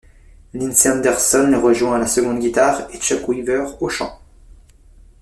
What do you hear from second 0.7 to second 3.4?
Anderson les rejoint à la seconde guitare, et Chuck